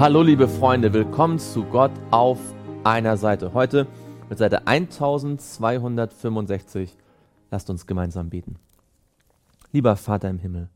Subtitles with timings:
[0.00, 2.40] Hallo liebe Freunde, willkommen zu Gott auf
[2.84, 3.52] einer Seite.
[3.52, 3.86] Heute
[4.30, 6.96] mit Seite 1265.
[7.50, 8.56] Lasst uns gemeinsam beten.
[9.72, 10.70] Lieber Vater im Himmel,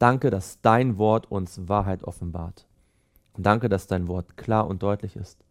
[0.00, 2.66] danke, dass dein Wort uns Wahrheit offenbart.
[3.34, 5.44] Und danke, dass dein Wort klar und deutlich ist.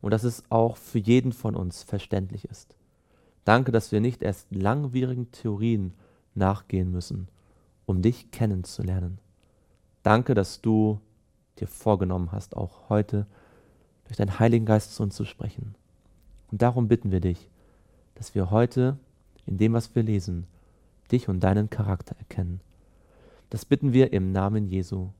[0.00, 2.76] Und dass es auch für jeden von uns verständlich ist.
[3.44, 5.92] Danke, dass wir nicht erst langwierigen Theorien
[6.36, 7.26] nachgehen müssen,
[7.84, 9.18] um dich kennenzulernen.
[10.04, 11.00] Danke, dass du
[11.58, 13.26] dir vorgenommen hast, auch heute
[14.04, 15.74] durch deinen Heiligen Geist zu uns zu sprechen.
[16.50, 17.48] Und darum bitten wir dich,
[18.14, 18.98] dass wir heute
[19.46, 20.46] in dem, was wir lesen,
[21.10, 22.60] dich und deinen Charakter erkennen.
[23.50, 25.10] Das bitten wir im Namen Jesu.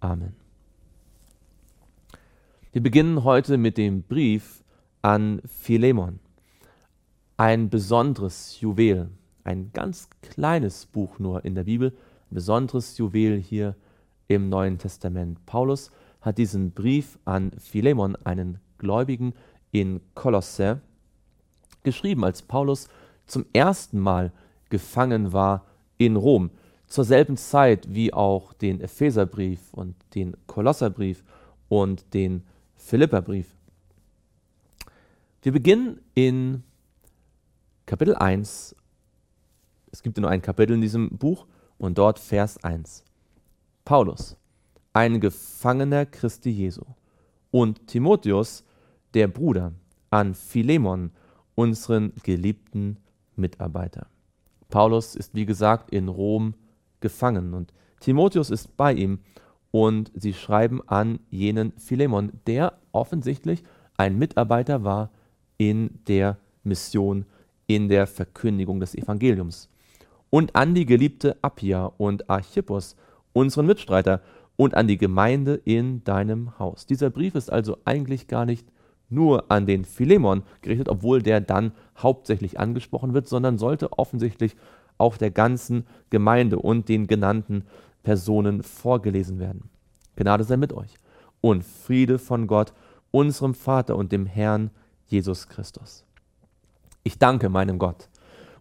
[0.00, 0.34] Amen.
[2.72, 4.64] Wir beginnen heute mit dem Brief
[5.02, 6.18] an Philemon.
[7.36, 9.10] Ein besonderes Juwel,
[9.44, 11.90] ein ganz kleines Buch nur in der Bibel,
[12.30, 13.76] ein besonderes Juwel hier
[14.34, 15.44] im Neuen Testament.
[15.46, 15.90] Paulus
[16.20, 19.34] hat diesen Brief an Philemon, einen Gläubigen
[19.72, 20.80] in Kolosse,
[21.82, 22.88] geschrieben, als Paulus
[23.26, 24.32] zum ersten Mal
[24.70, 25.64] gefangen war
[25.98, 26.50] in Rom,
[26.86, 31.24] zur selben Zeit wie auch den Epheserbrief und den Kolosserbrief
[31.68, 32.42] und den
[32.76, 33.54] Philipperbrief.
[35.42, 36.62] Wir beginnen in
[37.86, 38.74] Kapitel 1.
[39.92, 41.46] Es gibt nur ein Kapitel in diesem Buch
[41.78, 43.03] und dort Vers 1.
[43.84, 44.36] Paulus,
[44.94, 46.82] ein Gefangener Christi Jesu,
[47.50, 48.64] und Timotheus,
[49.12, 49.72] der Bruder,
[50.10, 51.10] an Philemon,
[51.54, 52.96] unseren geliebten
[53.36, 54.06] Mitarbeiter.
[54.70, 56.54] Paulus ist, wie gesagt, in Rom
[57.00, 59.18] gefangen und Timotheus ist bei ihm
[59.70, 63.62] und sie schreiben an jenen Philemon, der offensichtlich
[63.96, 65.10] ein Mitarbeiter war
[65.58, 67.26] in der Mission,
[67.66, 69.68] in der Verkündigung des Evangeliums.
[70.30, 72.96] Und an die geliebte Appia und Archippus
[73.34, 74.22] unseren Mitstreiter
[74.56, 76.86] und an die Gemeinde in deinem Haus.
[76.86, 78.66] Dieser Brief ist also eigentlich gar nicht
[79.10, 84.56] nur an den Philemon gerichtet, obwohl der dann hauptsächlich angesprochen wird, sondern sollte offensichtlich
[84.96, 87.64] auch der ganzen Gemeinde und den genannten
[88.02, 89.68] Personen vorgelesen werden.
[90.16, 90.94] Gnade sei mit euch
[91.40, 92.72] und Friede von Gott,
[93.10, 94.70] unserem Vater und dem Herrn
[95.06, 96.04] Jesus Christus.
[97.02, 98.08] Ich danke meinem Gott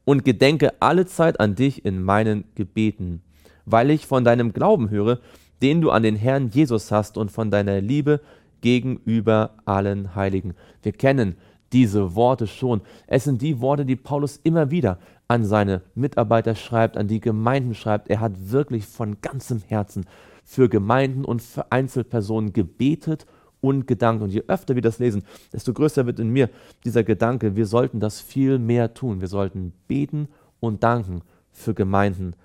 [0.06, 3.22] und gedenke alle Zeit an dich in meinen Gebeten
[3.66, 5.20] weil ich von deinem Glauben höre,
[5.62, 8.22] den du an den Herrn Jesus hast und von deiner Liebe
[8.62, 10.54] gegenüber allen Heiligen.
[10.82, 11.36] Wir kennen
[11.72, 12.82] diese Worte schon.
[13.08, 17.74] Es sind die Worte, die Paulus immer wieder an seine Mitarbeiter schreibt, an die Gemeinden
[17.76, 18.10] schreibt.
[18.10, 20.06] Er hat wirklich von ganzem Herzen
[20.44, 23.26] für Gemeinden und für Einzelpersonen gebetet
[23.60, 24.22] und gedankt.
[24.22, 26.50] Und je öfter wir das lesen, desto größer wird in mir
[26.86, 29.22] dieser Gedanke, wir sollten das viel mehr tun.
[29.22, 30.28] Wir sollten beten
[30.60, 31.22] und danken
[31.52, 32.36] für Gemeinden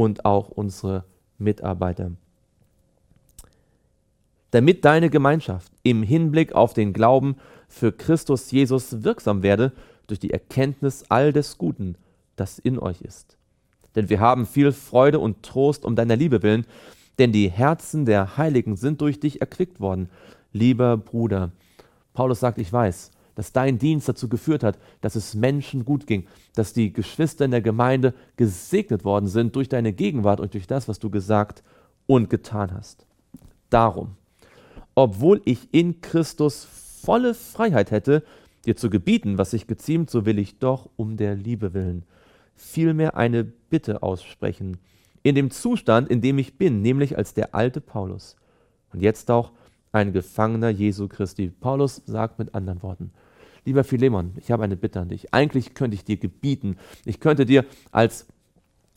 [0.00, 1.04] und auch unsere
[1.36, 2.12] Mitarbeiter.
[4.50, 7.36] Damit deine Gemeinschaft im Hinblick auf den Glauben
[7.68, 9.72] für Christus Jesus wirksam werde
[10.06, 11.96] durch die Erkenntnis all des Guten,
[12.36, 13.36] das in euch ist.
[13.94, 16.64] Denn wir haben viel Freude und Trost um deiner Liebe willen,
[17.18, 20.08] denn die Herzen der Heiligen sind durch dich erquickt worden.
[20.54, 21.50] Lieber Bruder,
[22.14, 26.26] Paulus sagt, ich weiß, dass dein Dienst dazu geführt hat, dass es Menschen gut ging,
[26.54, 30.88] dass die Geschwister in der Gemeinde gesegnet worden sind durch deine Gegenwart und durch das,
[30.88, 31.62] was du gesagt
[32.06, 33.06] und getan hast.
[33.70, 34.16] Darum,
[34.94, 36.68] obwohl ich in Christus
[37.02, 38.24] volle Freiheit hätte,
[38.66, 42.04] dir zu gebieten, was sich geziemt, so will ich doch um der Liebe willen
[42.60, 44.76] vielmehr eine Bitte aussprechen,
[45.22, 48.36] in dem Zustand, in dem ich bin, nämlich als der alte Paulus.
[48.92, 49.52] Und jetzt auch
[49.92, 51.48] ein Gefangener Jesu Christi.
[51.48, 53.12] Paulus sagt mit anderen Worten,
[53.64, 55.32] lieber Philemon, ich habe eine Bitte an dich.
[55.34, 56.76] Eigentlich könnte ich dir gebieten.
[57.04, 58.26] Ich könnte dir als,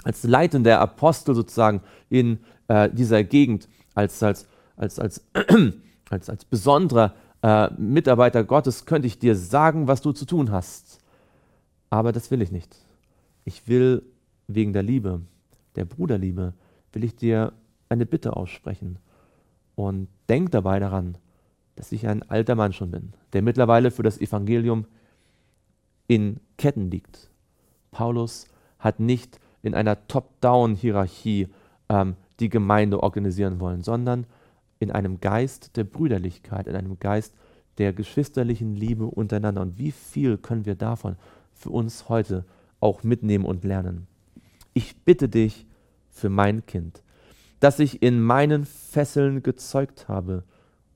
[0.03, 5.25] als leitender Apostel sozusagen in äh, dieser Gegend, als, als, als, als,
[6.09, 10.99] als, als besonderer äh, Mitarbeiter Gottes, könnte ich dir sagen, was du zu tun hast.
[11.89, 12.75] Aber das will ich nicht.
[13.45, 14.03] Ich will
[14.47, 15.21] wegen der Liebe,
[15.75, 16.53] der Bruderliebe,
[16.91, 17.53] will ich dir
[17.89, 18.97] eine Bitte aussprechen.
[19.75, 21.17] Und denk dabei daran,
[21.75, 24.85] dass ich ein alter Mann schon bin, der mittlerweile für das Evangelium
[26.07, 27.29] in Ketten liegt.
[27.91, 28.47] Paulus
[28.79, 31.47] hat nicht in einer Top-Down-Hierarchie
[31.89, 34.25] ähm, die Gemeinde organisieren wollen, sondern
[34.79, 37.33] in einem Geist der Brüderlichkeit, in einem Geist
[37.77, 39.61] der geschwisterlichen Liebe untereinander.
[39.61, 41.15] Und wie viel können wir davon
[41.53, 42.45] für uns heute
[42.79, 44.07] auch mitnehmen und lernen?
[44.73, 45.65] Ich bitte dich
[46.09, 47.01] für mein Kind,
[47.59, 50.43] das ich in meinen Fesseln gezeugt habe,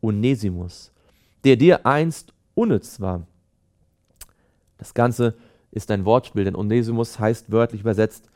[0.02, 0.92] Onesimus,
[1.44, 3.26] der dir einst unnütz war.
[4.78, 5.36] Das Ganze
[5.72, 8.30] ist ein Wortspiel, denn Onesimus heißt wörtlich übersetzt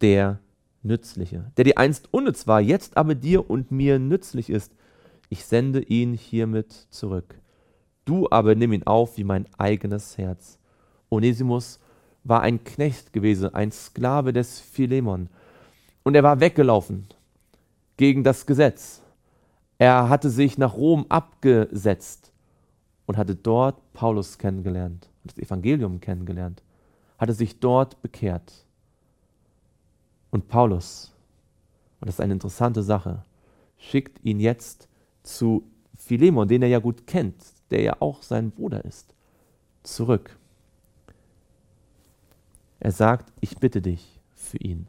[0.00, 0.38] der
[0.82, 4.72] Nützliche, der dir einst unnütz war, jetzt aber dir und mir nützlich ist.
[5.28, 7.38] Ich sende ihn hiermit zurück.
[8.04, 10.58] Du aber nimm ihn auf wie mein eigenes Herz.
[11.10, 11.78] Onesimus
[12.24, 15.28] war ein Knecht gewesen, ein Sklave des Philemon.
[16.02, 17.06] Und er war weggelaufen
[17.96, 19.02] gegen das Gesetz.
[19.80, 22.32] Er hatte sich nach Rom abgesetzt
[23.06, 26.62] und hatte dort Paulus kennengelernt, das Evangelium kennengelernt,
[27.16, 28.66] hatte sich dort bekehrt.
[30.30, 31.14] Und Paulus,
[31.98, 33.24] und das ist eine interessante Sache,
[33.78, 34.86] schickt ihn jetzt
[35.22, 35.64] zu
[35.96, 39.14] Philemon, den er ja gut kennt, der ja auch sein Bruder ist,
[39.82, 40.38] zurück.
[42.80, 44.88] Er sagt, ich bitte dich für ihn.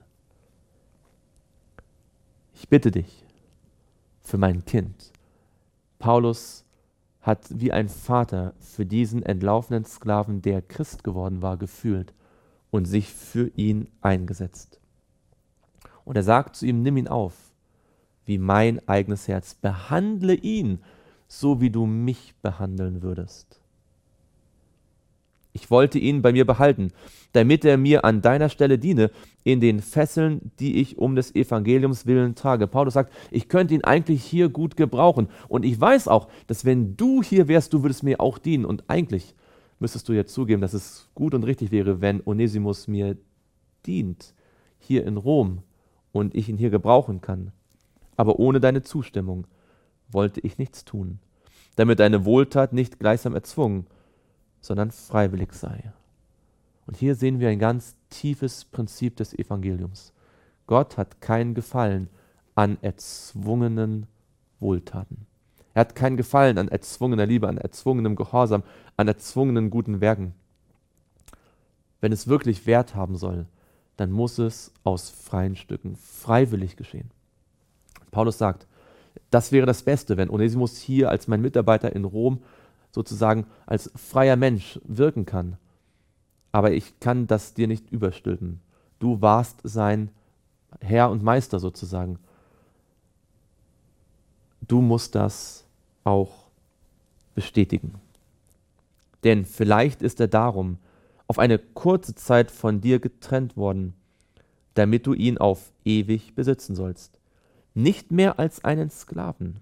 [2.53, 3.23] Ich bitte dich
[4.31, 5.11] für mein Kind.
[5.99, 6.63] Paulus
[7.19, 12.13] hat wie ein Vater für diesen entlaufenen Sklaven, der Christ geworden war, gefühlt
[12.71, 14.79] und sich für ihn eingesetzt.
[16.05, 17.33] Und er sagt zu ihm, nimm ihn auf,
[18.25, 20.79] wie mein eigenes Herz, behandle ihn,
[21.27, 23.60] so wie du mich behandeln würdest.
[25.53, 26.91] Ich wollte ihn bei mir behalten,
[27.33, 29.11] damit er mir an deiner Stelle diene,
[29.43, 32.67] in den Fesseln, die ich um des Evangeliums willen trage.
[32.67, 35.27] Paulus sagt, ich könnte ihn eigentlich hier gut gebrauchen.
[35.47, 38.65] Und ich weiß auch, dass wenn du hier wärst, du würdest mir auch dienen.
[38.65, 39.35] Und eigentlich
[39.79, 43.17] müsstest du ja zugeben, dass es gut und richtig wäre, wenn Onesimus mir
[43.85, 44.33] dient,
[44.79, 45.63] hier in Rom,
[46.11, 47.51] und ich ihn hier gebrauchen kann.
[48.17, 49.47] Aber ohne deine Zustimmung
[50.11, 51.19] wollte ich nichts tun,
[51.75, 53.87] damit deine Wohltat nicht gleichsam erzwungen,
[54.61, 55.91] sondern freiwillig sei.
[56.87, 60.13] Und hier sehen wir ein ganz tiefes Prinzip des Evangeliums.
[60.67, 62.09] Gott hat keinen Gefallen
[62.55, 64.07] an erzwungenen
[64.59, 65.25] Wohltaten.
[65.73, 68.63] Er hat keinen Gefallen an erzwungener Liebe, an erzwungenem Gehorsam,
[68.97, 70.33] an erzwungenen guten Werken.
[72.01, 73.45] Wenn es wirklich Wert haben soll,
[73.95, 77.11] dann muss es aus freien Stücken freiwillig geschehen.
[78.09, 78.67] Paulus sagt,
[79.29, 82.41] das wäre das Beste, wenn Onesimus hier als mein Mitarbeiter in Rom
[82.91, 85.57] sozusagen als freier Mensch wirken kann.
[86.51, 88.59] Aber ich kann das dir nicht überstülpen.
[88.99, 90.09] Du warst sein
[90.79, 92.19] Herr und Meister sozusagen.
[94.67, 95.65] Du musst das
[96.03, 96.31] auch
[97.35, 97.95] bestätigen.
[99.23, 100.77] Denn vielleicht ist er darum
[101.27, 103.93] auf eine kurze Zeit von dir getrennt worden,
[104.73, 107.19] damit du ihn auf ewig besitzen sollst.
[107.73, 109.57] Nicht mehr als einen Sklaven,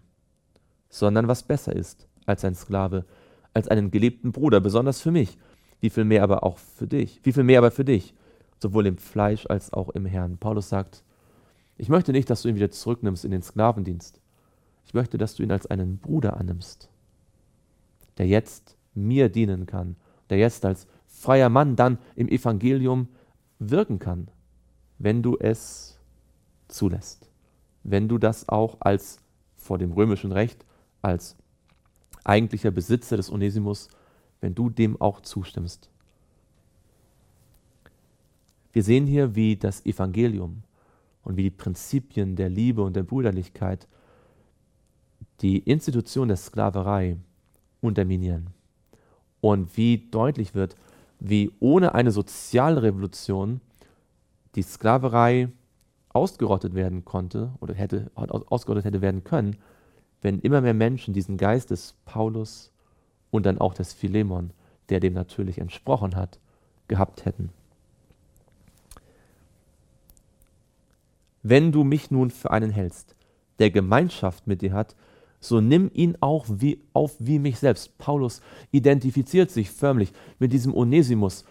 [0.90, 3.06] sondern was besser ist als ein Sklave,
[3.54, 5.38] als einen geliebten Bruder, besonders für mich,
[5.82, 8.14] wie viel mehr aber auch für dich, wie viel mehr aber für dich,
[8.62, 10.38] sowohl im Fleisch als auch im Herrn.
[10.38, 11.04] Paulus sagt,
[11.78, 14.20] ich möchte nicht, dass du ihn wieder zurücknimmst in den Sklavendienst.
[14.86, 16.90] Ich möchte, dass du ihn als einen Bruder annimmst,
[18.18, 19.96] der jetzt mir dienen kann,
[20.30, 23.08] der jetzt als freier Mann dann im Evangelium
[23.60, 24.30] wirken kann,
[24.98, 26.00] wenn du es
[26.68, 27.30] zulässt,
[27.84, 29.20] wenn du das auch als
[29.56, 30.66] vor dem römischen Recht
[31.02, 31.38] als
[32.24, 33.90] eigentlicher Besitzer des Onesimus,
[34.42, 35.90] wenn du dem auch zustimmst.
[38.72, 40.64] Wir sehen hier, wie das Evangelium
[41.24, 43.88] und wie die Prinzipien der Liebe und der Brüderlichkeit
[45.42, 47.18] die Institution der Sklaverei
[47.82, 48.48] unterminieren
[49.42, 50.76] und wie deutlich wird,
[51.20, 53.62] wie ohne eine Sozialrevolution
[54.56, 55.50] die Sklaverei
[56.10, 59.56] ausgerottet werden konnte oder hätte ausgerottet hätte werden können,
[60.22, 62.72] wenn immer mehr Menschen diesen Geist des Paulus
[63.32, 64.52] und dann auch des Philemon,
[64.90, 66.40] der dem natürlich entsprochen hat,
[66.88, 67.50] gehabt hätten.
[71.42, 73.16] Wenn du mich nun für einen hältst,
[73.60, 74.96] der Gemeinschaft mit dir hat,
[75.40, 77.98] so nimm ihn auch wie, auf wie mich selbst.
[77.98, 81.46] Paulus identifiziert sich förmlich mit diesem Onesimus.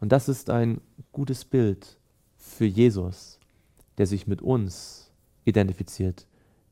[0.00, 0.80] Und das ist ein
[1.12, 1.98] gutes Bild
[2.38, 3.38] für Jesus,
[3.98, 5.10] der sich mit uns
[5.44, 6.26] identifiziert,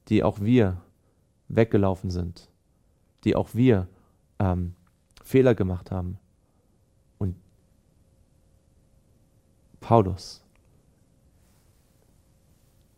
[0.09, 0.81] die auch wir
[1.53, 2.49] weggelaufen sind,
[3.25, 3.87] die auch wir
[4.39, 4.75] ähm,
[5.23, 6.19] Fehler gemacht haben.
[7.19, 7.37] Und
[9.81, 10.43] Paulus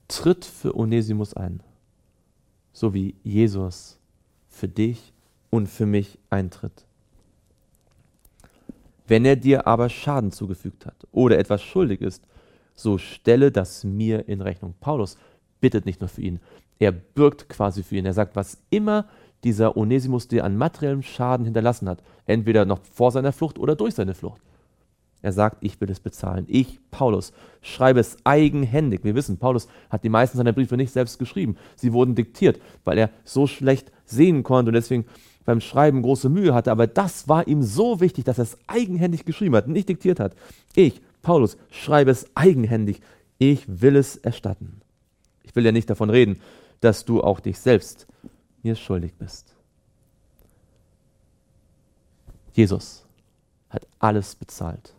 [0.08, 1.62] tritt für Onesimus ein,
[2.72, 3.98] so wie Jesus
[4.48, 5.12] für dich
[5.50, 6.86] und für mich eintritt.
[9.06, 12.26] Wenn er dir aber Schaden zugefügt hat oder etwas schuldig ist,
[12.74, 14.74] so stelle das mir in Rechnung.
[14.80, 15.18] Paulus
[15.60, 16.40] bittet nicht nur für ihn,
[16.78, 18.06] er bürgt quasi für ihn.
[18.06, 19.06] Er sagt, was immer
[19.44, 23.94] dieser Onesimus dir an materiellem Schaden hinterlassen hat, entweder noch vor seiner Flucht oder durch
[23.94, 24.40] seine Flucht.
[25.24, 26.44] Er sagt, ich will es bezahlen.
[26.48, 29.04] Ich, Paulus, schreibe es eigenhändig.
[29.04, 31.56] Wir wissen, Paulus hat die meisten seiner Briefe nicht selbst geschrieben.
[31.76, 35.06] Sie wurden diktiert, weil er so schlecht sehen konnte und deswegen
[35.46, 36.70] beim Schreiben große Mühe hatte.
[36.70, 40.34] Aber das war ihm so wichtig, dass er es eigenhändig geschrieben hat, nicht diktiert hat.
[40.74, 43.00] Ich, Paulus, schreibe es eigenhändig.
[43.38, 44.82] Ich will es erstatten.
[45.42, 46.38] Ich will ja nicht davon reden,
[46.84, 48.06] dass du auch dich selbst
[48.62, 49.54] mir schuldig bist.
[52.52, 53.06] Jesus
[53.70, 54.94] hat alles bezahlt,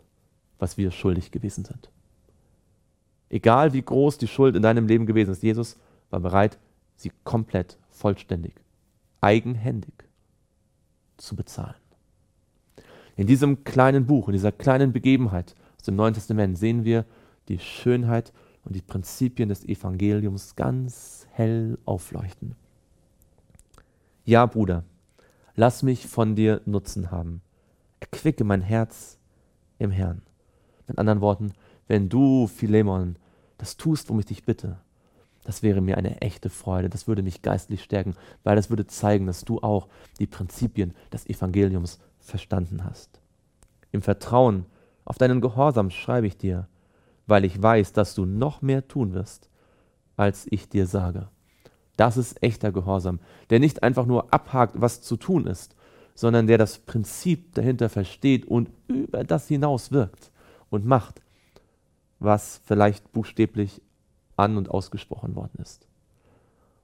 [0.58, 1.88] was wir schuldig gewesen sind.
[3.30, 5.76] Egal wie groß die Schuld in deinem Leben gewesen ist, Jesus
[6.10, 6.58] war bereit,
[6.96, 8.54] sie komplett, vollständig,
[9.20, 9.94] eigenhändig
[11.16, 11.76] zu bezahlen.
[13.16, 17.04] In diesem kleinen Buch, in dieser kleinen Begebenheit aus dem Neuen Testament sehen wir
[17.48, 22.56] die Schönheit und die Prinzipien des Evangeliums ganz hell aufleuchten.
[24.24, 24.84] Ja, Bruder,
[25.54, 27.42] lass mich von dir Nutzen haben.
[28.00, 29.18] Erquicke mein Herz
[29.78, 30.22] im Herrn.
[30.88, 31.52] Mit anderen Worten,
[31.88, 33.16] wenn du, Philemon,
[33.58, 34.78] das tust, womit ich dich bitte,
[35.46, 36.88] das wäre mir eine echte Freude.
[36.88, 39.86] Das würde mich geistlich stärken, weil das würde zeigen, dass du auch
[40.18, 43.20] die Prinzipien des Evangeliums verstanden hast.
[43.92, 44.66] Im Vertrauen
[45.04, 46.66] auf deinen Gehorsam schreibe ich dir,
[47.26, 49.48] weil ich weiß, dass du noch mehr tun wirst,
[50.16, 51.28] als ich dir sage.
[51.96, 55.74] Das ist echter Gehorsam, der nicht einfach nur abhakt, was zu tun ist,
[56.14, 60.30] sondern der das Prinzip dahinter versteht und über das hinaus wirkt
[60.70, 61.20] und macht,
[62.18, 63.82] was vielleicht buchstäblich
[64.36, 65.86] an und ausgesprochen worden ist.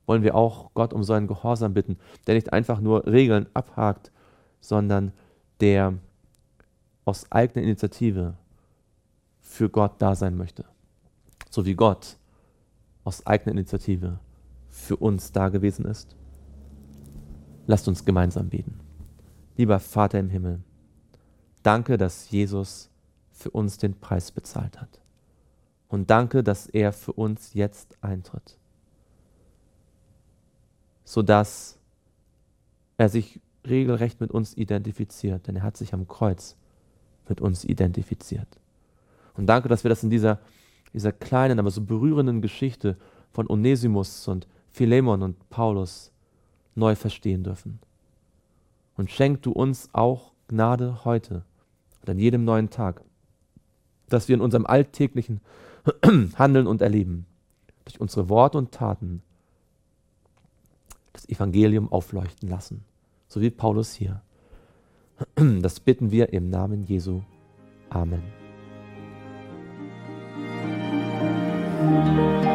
[0.07, 4.11] Wollen wir auch Gott um seinen Gehorsam bitten, der nicht einfach nur Regeln abhakt,
[4.61, 5.13] sondern
[5.61, 5.95] der
[7.05, 8.35] aus eigener Initiative
[9.53, 10.65] für Gott da sein möchte.
[11.51, 12.17] So wie Gott
[13.05, 14.19] aus eigener Initiative
[14.71, 16.17] für uns da gewesen ist.
[17.67, 18.81] Lasst uns gemeinsam beten.
[19.57, 20.61] Lieber Vater im Himmel,
[21.63, 22.91] danke, dass Jesus
[23.31, 25.03] für uns den Preis bezahlt hat.
[25.89, 28.57] Und danke, dass er für uns jetzt eintritt,
[31.05, 31.79] sodass
[32.97, 36.57] er sich regelrecht mit uns identifiziert, denn er hat sich am Kreuz
[37.29, 38.62] mit uns identifiziert.
[39.35, 40.39] Und danke, dass wir das in dieser,
[40.93, 42.97] dieser kleinen, aber so berührenden Geschichte
[43.31, 46.13] von Onesimus und Philemon und Paulus
[46.75, 47.79] neu verstehen dürfen.
[48.97, 51.45] Und schenk du uns auch Gnade heute
[52.03, 53.03] und an jedem neuen Tag,
[54.09, 55.41] dass wir in unserem alltäglichen
[56.37, 57.27] Handeln und Erleben,
[57.85, 59.23] durch unsere Worte und Taten
[61.13, 62.85] das Evangelium aufleuchten lassen,
[63.29, 64.23] so wie Paulus hier.
[65.63, 67.23] Das bitten wir im Namen Jesu.
[67.91, 68.42] Amen.
[71.83, 72.52] Música